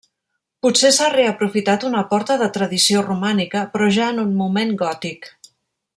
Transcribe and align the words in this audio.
Potser 0.65 0.89
s'ha 0.95 1.09
reaprofitat 1.15 1.85
una 1.91 2.01
porta 2.15 2.39
de 2.43 2.49
tradició 2.57 3.05
romànica 3.11 3.65
però 3.75 3.91
ja 3.99 4.11
en 4.15 4.23
un 4.27 4.37
moment 4.41 4.77
gòtic. 4.85 5.33